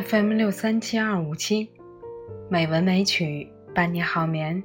[0.00, 1.68] FM 六三七二五七，
[2.48, 4.62] 美文美曲伴你好眠。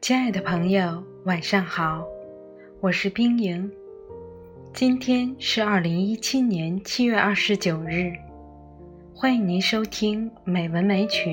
[0.00, 2.06] 亲爱的朋友，晚上好，
[2.80, 3.68] 我是冰莹。
[4.72, 8.12] 今天是二零一七年七月二十九日，
[9.12, 11.30] 欢迎您收听《美文美曲》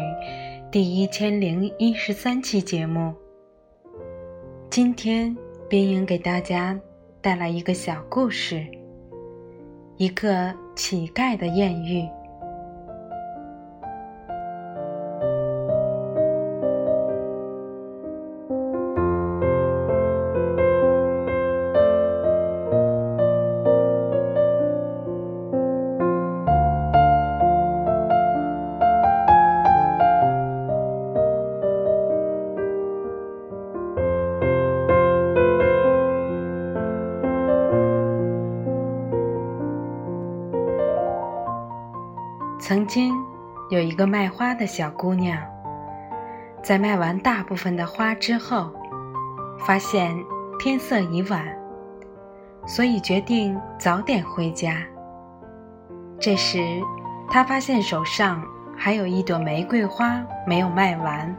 [0.71, 3.13] 第一千零一十三期节目。
[4.71, 5.38] 今天，
[5.69, 6.79] 冰莹给大家
[7.21, 8.66] 带来一个小故事，
[9.97, 12.09] 一个乞丐的艳遇。
[42.67, 43.15] 曾经
[43.69, 45.41] 有一个卖花的小姑娘，
[46.61, 48.69] 在卖完大部分的花之后，
[49.57, 50.13] 发现
[50.59, 51.47] 天色已晚，
[52.65, 54.83] 所以决定早点回家。
[56.19, 56.59] 这时，
[57.29, 58.43] 她发现手上
[58.75, 61.33] 还有一朵玫瑰花没有卖完。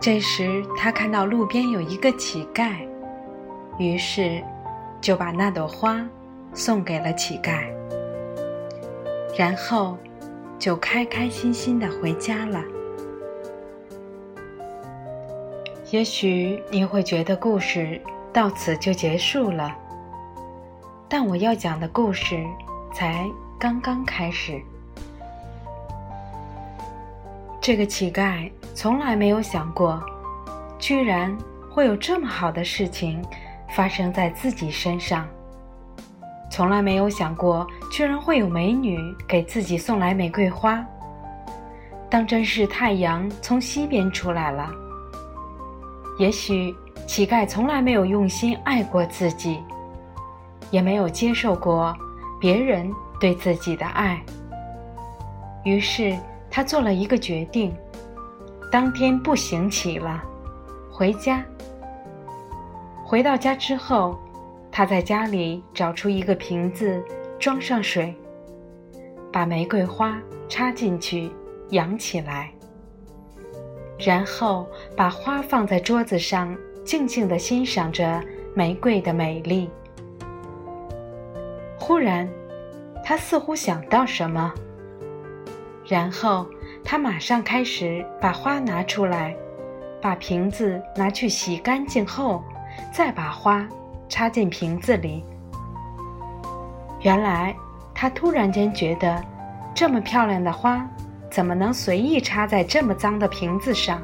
[0.00, 2.88] 这时，她看到路边有一个乞丐，
[3.76, 4.42] 于是
[4.98, 6.02] 就把那朵花
[6.54, 7.64] 送给了乞丐。
[9.38, 9.96] 然后，
[10.58, 12.60] 就开开心心的回家了。
[15.92, 19.72] 也许你会觉得故事到此就结束了，
[21.08, 22.44] 但我要讲的故事
[22.92, 23.24] 才
[23.60, 24.60] 刚刚开始。
[27.60, 30.02] 这个乞丐从来没有想过，
[30.80, 31.32] 居然
[31.70, 33.24] 会有这么好的事情
[33.68, 35.28] 发生在自己身上。
[36.50, 38.98] 从来没有想过，居然会有美女
[39.28, 40.84] 给自己送来玫瑰花。
[42.10, 44.70] 当真是太阳从西边出来了。
[46.18, 46.74] 也许
[47.06, 49.62] 乞丐从来没有用心爱过自己，
[50.70, 51.94] 也没有接受过
[52.40, 54.20] 别人对自己的爱。
[55.64, 56.16] 于是
[56.50, 57.76] 他做了一个决定，
[58.72, 60.22] 当天不行乞了，
[60.90, 61.44] 回家。
[63.04, 64.18] 回到家之后。
[64.78, 67.04] 他在家里找出一个瓶子，
[67.36, 68.14] 装上水，
[69.32, 71.32] 把玫瑰花插进去，
[71.70, 72.52] 养起来，
[73.98, 78.22] 然后把花放在桌子上，静静地欣赏着
[78.54, 79.68] 玫瑰的美丽。
[81.76, 82.28] 忽然，
[83.04, 84.54] 他似乎想到什么，
[85.88, 86.46] 然后
[86.84, 89.36] 他马上开始把花拿出来，
[90.00, 92.44] 把瓶子拿去洗干净后，
[92.94, 93.68] 再把花。
[94.08, 95.22] 插进瓶子里。
[97.00, 97.54] 原来，
[97.94, 99.22] 他突然间觉得，
[99.74, 100.84] 这么漂亮的花，
[101.30, 104.00] 怎么能随意插在这么脏的瓶子上？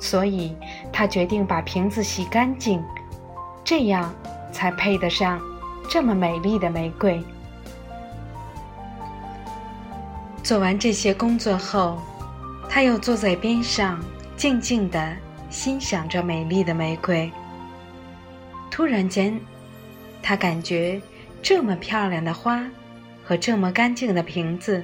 [0.00, 0.56] 所以，
[0.92, 2.82] 他决定把瓶子洗干净，
[3.62, 4.12] 这样
[4.52, 5.40] 才配得上
[5.88, 7.22] 这么美丽的玫瑰。
[10.42, 11.98] 做完这些工作后，
[12.68, 13.98] 他又坐在边上，
[14.36, 15.16] 静静地
[15.48, 17.32] 欣赏着美丽的玫瑰。
[18.74, 19.40] 突然间，
[20.20, 21.00] 他感觉
[21.40, 22.68] 这么漂亮的花
[23.22, 24.82] 和这么干净的瓶子，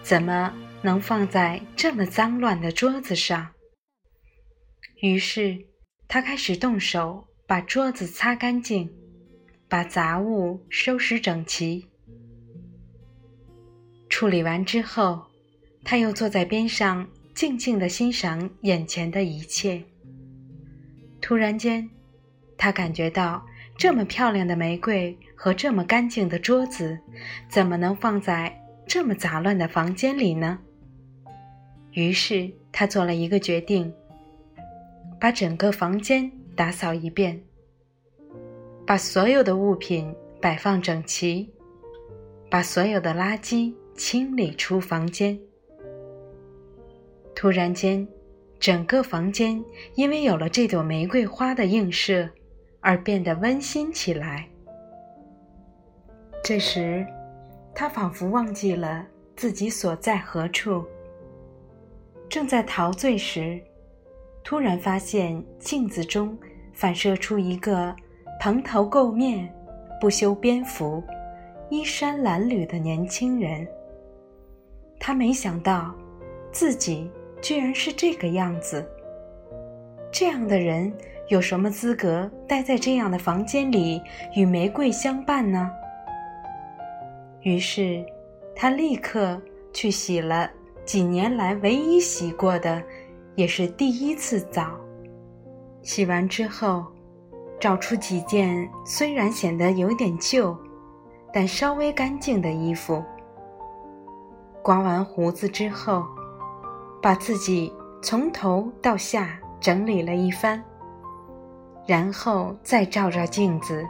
[0.00, 0.50] 怎么
[0.80, 3.46] 能放在这么脏乱的桌子上？
[5.02, 5.58] 于是，
[6.08, 8.90] 他开始动手把桌子擦干净，
[9.68, 11.86] 把杂物收拾整齐。
[14.08, 15.26] 处理完之后，
[15.84, 19.84] 他又坐在边上，静静地欣赏眼前的一切。
[21.20, 21.86] 突然间。
[22.58, 23.46] 他感觉到
[23.76, 26.98] 这么漂亮的玫瑰和这么干净的桌子，
[27.48, 28.52] 怎么能放在
[28.84, 30.58] 这么杂乱的房间里呢？
[31.92, 33.94] 于是他做了一个决定，
[35.20, 37.40] 把整个房间打扫一遍，
[38.84, 41.48] 把所有的物品摆放整齐，
[42.50, 45.38] 把所有的垃圾清理出房间。
[47.36, 48.06] 突然间，
[48.58, 49.64] 整个房间
[49.94, 52.28] 因为有了这朵玫瑰花的映射。
[52.80, 54.46] 而变得温馨起来。
[56.44, 57.06] 这时，
[57.74, 60.84] 他仿佛忘记了自己所在何处。
[62.28, 63.60] 正在陶醉时，
[64.44, 66.38] 突然发现镜子中
[66.72, 67.94] 反射出一个
[68.40, 69.52] 蓬头垢面、
[70.00, 71.02] 不修边幅、
[71.70, 73.66] 衣衫褴褛的年轻人。
[75.00, 75.94] 他没想到，
[76.52, 77.10] 自己
[77.42, 78.88] 居然是这个样子。
[80.12, 80.92] 这样的人。
[81.28, 84.02] 有什么资格待在这样的房间里
[84.34, 85.70] 与玫瑰相伴呢？
[87.42, 88.04] 于是，
[88.56, 89.40] 他立刻
[89.72, 90.50] 去洗了
[90.84, 92.82] 几年来唯一洗过的，
[93.34, 94.70] 也是第一次澡。
[95.82, 96.86] 洗完之后，
[97.60, 100.56] 找出几件虽然显得有点旧，
[101.32, 103.04] 但稍微干净的衣服。
[104.62, 106.06] 刮完胡子之后，
[107.02, 107.72] 把自己
[108.02, 110.62] 从头到下整理了一番，
[111.88, 113.82] 然后再照照镜子，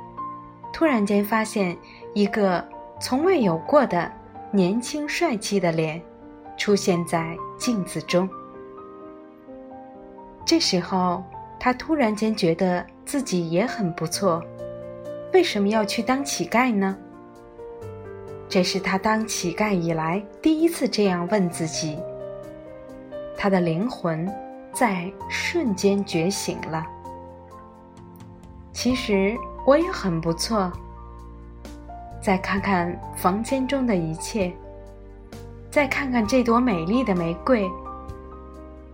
[0.72, 1.76] 突然间发现
[2.14, 2.64] 一个
[3.00, 4.08] 从未有过的
[4.52, 6.00] 年轻帅气的脸
[6.56, 8.28] 出现在镜子中。
[10.46, 11.24] 这时候，
[11.58, 14.40] 他突然间觉得自己也很不错，
[15.34, 16.96] 为什么要去当乞丐呢？
[18.48, 21.98] 这是他当乞丐以来第一次这样问自己。
[23.36, 24.32] 他的灵魂
[24.72, 26.86] 在瞬间觉醒了。
[28.80, 29.36] 其实
[29.66, 30.70] 我也很不错。
[32.22, 34.52] 再看看房间中的一切，
[35.68, 37.68] 再看看这朵美丽的玫瑰，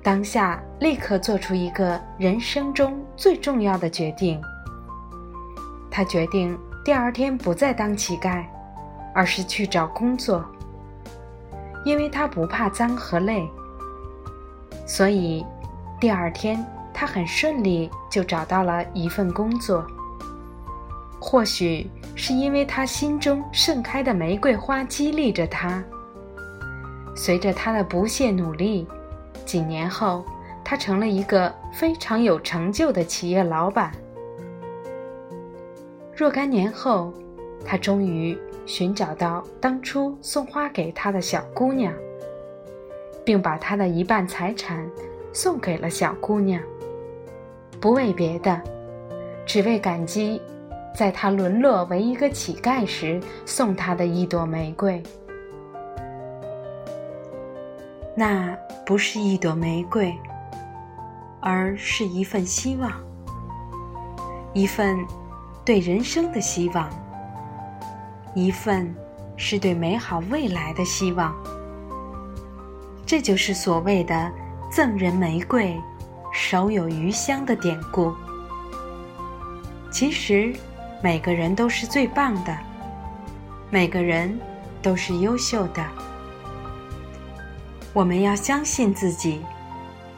[0.02, 4.40] 当下立刻做出一个人生中最重要的决定。
[5.90, 8.42] 他决定第二天不再当乞丐。
[9.14, 10.44] 而是去找工作，
[11.84, 13.48] 因为他不怕脏和累，
[14.86, 15.46] 所以
[16.00, 16.66] 第二天
[17.04, 19.86] 他很顺利就找到了一份工作。
[21.20, 25.84] 或许是因为他心中盛开的玫瑰花激励着他，
[27.14, 28.88] 随着他的不懈努力，
[29.44, 30.24] 几年后
[30.64, 33.92] 他成了一个非常有成就的企业老板。
[36.16, 37.12] 若干年后，
[37.66, 38.34] 他终于。
[38.64, 41.92] 寻找到当初送花给他的小姑娘，
[43.22, 44.88] 并把他的一半财产
[45.34, 46.62] 送给了小姑娘，
[47.84, 48.58] 不为别的，
[49.44, 50.40] 只为感激
[50.94, 55.02] 在他沦落为一个乞丐时送他的一朵玫瑰。
[58.16, 60.16] 那不是一朵玫瑰，
[61.42, 62.90] 而是一份希望，
[64.54, 64.96] 一份
[65.62, 66.88] 对人生的希望。
[68.34, 68.94] 一份
[69.36, 71.36] 是对美好未来的希望，
[73.04, 74.32] 这就是所谓的
[74.72, 75.78] “赠人玫瑰，
[76.34, 78.14] 手有余香”的典故。
[79.90, 80.52] 其实，
[81.02, 82.54] 每个人都是最棒的，
[83.70, 84.38] 每个人
[84.82, 85.82] 都是优秀的。
[87.94, 89.40] 我们要相信自己，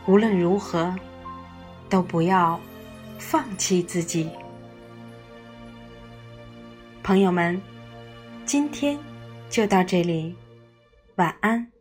[0.06, 0.92] 无论如何，
[1.88, 2.58] 都不要
[3.18, 4.28] 放弃自己。
[7.04, 7.60] 朋友们。
[8.46, 8.96] 今天
[9.50, 10.36] 就到这里，
[11.16, 11.75] 晚安。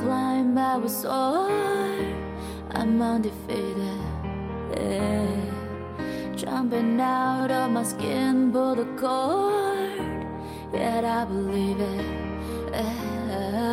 [0.00, 1.50] Climb, I will soar.
[2.72, 4.00] I'm undefeated.
[6.36, 10.00] Jumping out of my skin, pull the cord.
[10.72, 12.06] Yet I believe it.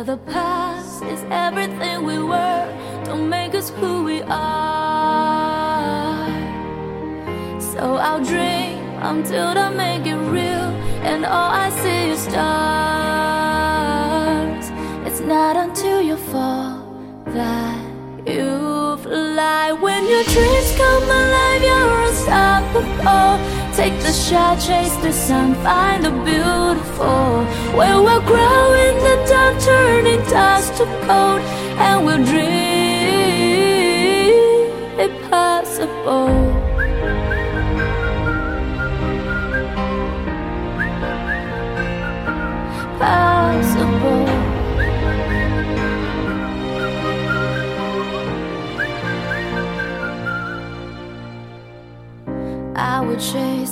[0.06, 2.66] The past is everything we were,
[3.04, 4.68] don't make us who we are.
[7.72, 8.78] So I'll dream
[9.12, 10.68] until I make it real,
[11.10, 12.77] and all I see is stars.
[20.18, 22.82] Your dreams come alive, you're unstoppable.
[23.06, 23.38] Oh,
[23.76, 27.44] take the shot, chase the sun, find the beautiful.
[27.78, 31.40] Where we'll grow in the dark, turning dust to gold,
[31.78, 32.48] and we'll dream
[34.98, 36.67] impossible.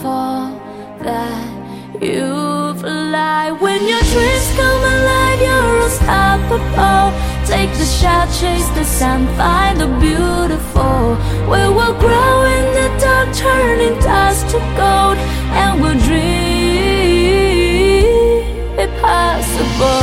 [0.00, 0.50] Fall
[1.02, 1.48] that
[2.00, 3.50] you fly.
[3.64, 7.06] When your dreams come alive, you're unstoppable.
[7.46, 11.16] Take the shot, chase the sun, find the beautiful.
[11.52, 15.18] We will grow in the dark, turning dust to gold,
[15.60, 16.42] and we'll dream
[18.78, 20.01] impossible.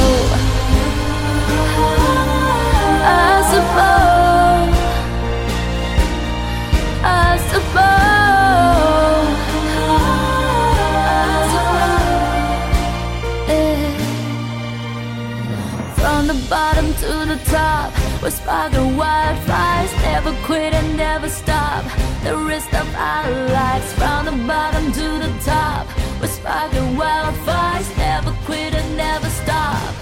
[21.29, 21.83] Never stop.
[22.24, 25.88] The rest of our lives, from the bottom to the top.
[26.19, 29.93] We're sparking wildfires, never quit and never stop.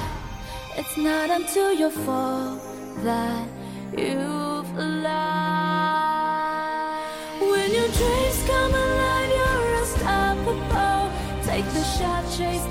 [0.78, 2.60] It's not until you fall
[3.04, 3.48] that
[3.98, 5.28] you've lost.
[7.42, 11.12] When your dreams come alive, you're unstoppable.
[11.44, 12.66] Take the shot, chase